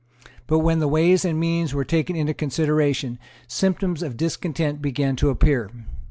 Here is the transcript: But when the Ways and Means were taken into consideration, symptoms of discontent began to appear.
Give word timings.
But 0.47 0.61
when 0.61 0.79
the 0.79 0.87
Ways 0.87 1.23
and 1.23 1.39
Means 1.39 1.75
were 1.75 1.83
taken 1.85 2.15
into 2.15 2.33
consideration, 2.33 3.19
symptoms 3.47 4.01
of 4.01 4.17
discontent 4.17 4.81
began 4.81 5.15
to 5.17 5.29
appear. 5.29 5.69